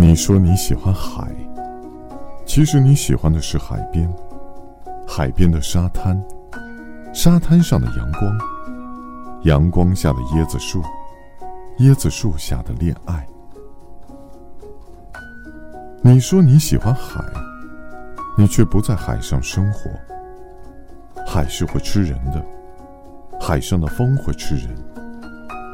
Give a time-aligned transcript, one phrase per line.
[0.00, 1.30] 你说你喜欢海，
[2.46, 4.10] 其实你喜欢的是海边，
[5.06, 6.18] 海边的沙滩，
[7.12, 8.38] 沙滩上的阳光，
[9.42, 10.82] 阳光下的椰子树，
[11.80, 13.28] 椰子树下的恋爱。
[16.00, 17.22] 你说你喜欢海，
[18.38, 19.90] 你却不在海上生活。
[21.26, 22.42] 海是会吃人的，
[23.38, 24.74] 海上的风会吃人，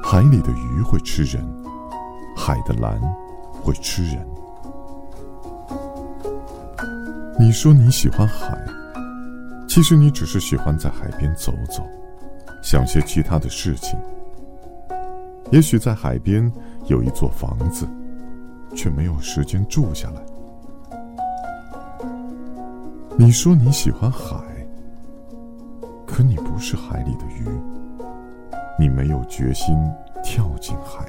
[0.02, 1.46] 海里的鱼会吃人，
[2.36, 3.00] 海的蓝。
[3.66, 4.24] 会吃人。
[7.36, 8.56] 你说你喜欢海，
[9.66, 11.84] 其实你只是喜欢在海边走走，
[12.62, 13.98] 想些其他的事情。
[15.50, 16.50] 也许在海边
[16.86, 17.88] 有一座房子，
[18.76, 20.22] 却没有时间住下来。
[23.18, 24.40] 你说你喜欢海，
[26.06, 27.48] 可你不是海里的鱼，
[28.78, 29.76] 你没有决心
[30.22, 31.05] 跳进海。